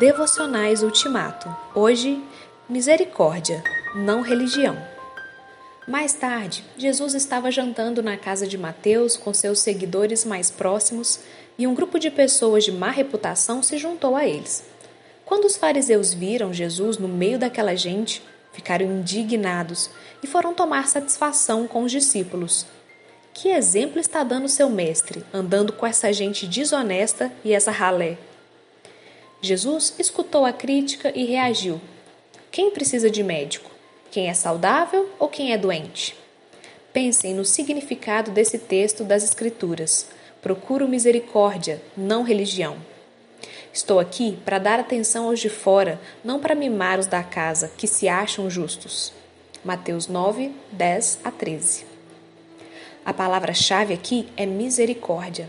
Devocionais 0.00 0.82
Ultimato. 0.82 1.54
Hoje, 1.74 2.24
misericórdia, 2.66 3.62
não 3.94 4.22
religião. 4.22 4.74
Mais 5.86 6.14
tarde, 6.14 6.64
Jesus 6.78 7.12
estava 7.12 7.50
jantando 7.50 8.02
na 8.02 8.16
casa 8.16 8.46
de 8.46 8.56
Mateus 8.56 9.18
com 9.18 9.34
seus 9.34 9.58
seguidores 9.58 10.24
mais 10.24 10.50
próximos 10.50 11.20
e 11.58 11.66
um 11.66 11.74
grupo 11.74 11.98
de 11.98 12.10
pessoas 12.10 12.64
de 12.64 12.72
má 12.72 12.90
reputação 12.90 13.62
se 13.62 13.76
juntou 13.76 14.16
a 14.16 14.26
eles. 14.26 14.64
Quando 15.26 15.44
os 15.44 15.58
fariseus 15.58 16.14
viram 16.14 16.50
Jesus 16.50 16.96
no 16.96 17.06
meio 17.06 17.38
daquela 17.38 17.74
gente, 17.74 18.22
ficaram 18.54 18.86
indignados 18.86 19.90
e 20.22 20.26
foram 20.26 20.54
tomar 20.54 20.88
satisfação 20.88 21.68
com 21.68 21.82
os 21.82 21.92
discípulos. 21.92 22.64
Que 23.34 23.50
exemplo 23.50 24.00
está 24.00 24.24
dando 24.24 24.48
seu 24.48 24.70
mestre, 24.70 25.22
andando 25.30 25.74
com 25.74 25.86
essa 25.86 26.10
gente 26.10 26.46
desonesta 26.46 27.30
e 27.44 27.52
essa 27.52 27.70
ralé? 27.70 28.16
Jesus 29.42 29.94
escutou 29.98 30.44
a 30.44 30.52
crítica 30.52 31.10
e 31.16 31.24
reagiu. 31.24 31.80
Quem 32.50 32.70
precisa 32.70 33.10
de 33.10 33.22
médico? 33.22 33.70
Quem 34.10 34.28
é 34.28 34.34
saudável 34.34 35.08
ou 35.18 35.28
quem 35.28 35.52
é 35.52 35.56
doente? 35.56 36.14
Pensem 36.92 37.32
no 37.32 37.44
significado 37.44 38.30
desse 38.30 38.58
texto 38.58 39.02
das 39.02 39.24
Escrituras. 39.24 40.08
Procuro 40.42 40.86
misericórdia, 40.86 41.80
não 41.96 42.22
religião. 42.22 42.76
Estou 43.72 43.98
aqui 43.98 44.38
para 44.44 44.58
dar 44.58 44.78
atenção 44.78 45.28
aos 45.28 45.40
de 45.40 45.48
fora, 45.48 45.98
não 46.22 46.38
para 46.38 46.54
mimar 46.54 46.98
os 46.98 47.06
da 47.06 47.22
casa, 47.22 47.72
que 47.78 47.86
se 47.86 48.08
acham 48.08 48.50
justos. 48.50 49.10
Mateus 49.64 50.06
9, 50.06 50.52
10 50.72 51.20
a 51.24 51.30
13. 51.30 51.86
A 53.06 53.14
palavra-chave 53.14 53.94
aqui 53.94 54.28
é 54.36 54.44
misericórdia 54.44 55.48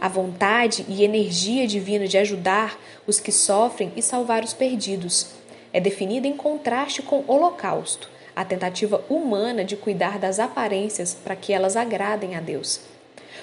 a 0.00 0.08
vontade 0.08 0.84
e 0.88 1.02
energia 1.02 1.66
divina 1.66 2.06
de 2.06 2.18
ajudar 2.18 2.78
os 3.06 3.18
que 3.20 3.32
sofrem 3.32 3.92
e 3.96 4.02
salvar 4.02 4.44
os 4.44 4.52
perdidos. 4.52 5.28
É 5.72 5.80
definida 5.80 6.26
em 6.26 6.36
contraste 6.36 7.02
com 7.02 7.18
o 7.20 7.24
holocausto, 7.32 8.08
a 8.34 8.44
tentativa 8.44 9.04
humana 9.08 9.64
de 9.64 9.76
cuidar 9.76 10.18
das 10.18 10.38
aparências 10.38 11.14
para 11.14 11.34
que 11.34 11.52
elas 11.52 11.76
agradem 11.76 12.36
a 12.36 12.40
Deus. 12.40 12.80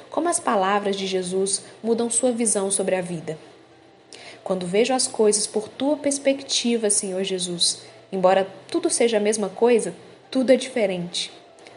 Como 0.09 0.30
as 0.30 0.39
palavras 0.39 0.95
de 0.95 1.06
Jesus 1.06 1.64
mudam 1.83 2.09
sua 2.09 2.31
visão 2.31 2.72
sobre 2.72 2.95
a 2.95 3.02
vida. 3.02 3.38
Quando 4.44 4.66
vejo 4.66 4.94
as 4.94 5.08
coisas 5.08 5.45
por 5.45 5.67
tua 5.67 5.98
perspectiva, 5.98 6.89
Senhor 6.89 7.23
Jesus, 7.23 7.81
embora 8.11 8.48
tudo 8.70 8.89
seja 8.89 9.17
a 9.17 9.20
mesma 9.20 9.50
coisa, 9.50 9.94
tudo 10.31 10.52
é 10.52 10.56
diferente. 10.56 11.31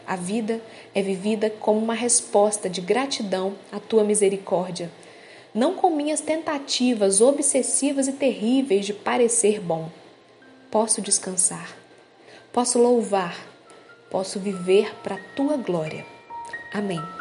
A 0.09 0.15
vida 0.15 0.59
é 0.95 1.03
vivida 1.03 1.51
como 1.51 1.77
uma 1.77 1.93
resposta 1.93 2.67
de 2.67 2.81
gratidão 2.81 3.53
à 3.71 3.79
tua 3.79 4.03
misericórdia, 4.03 4.89
não 5.53 5.75
com 5.75 5.91
minhas 5.91 6.19
tentativas 6.19 7.21
obsessivas 7.21 8.07
e 8.07 8.13
terríveis 8.13 8.87
de 8.87 8.93
parecer 8.93 9.59
bom. 9.61 9.87
Posso 10.71 10.99
descansar, 10.99 11.77
posso 12.51 12.79
louvar, 12.79 13.37
posso 14.09 14.39
viver 14.39 14.95
para 15.03 15.13
a 15.13 15.23
tua 15.35 15.57
glória. 15.57 16.03
Amém. 16.73 17.18